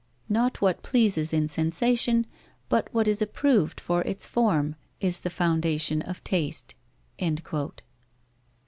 [0.29, 2.25] "Not what pleases in sensation,
[2.69, 6.73] but what is approved for its form, is the foundation of taste."